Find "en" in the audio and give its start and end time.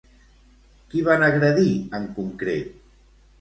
1.99-2.09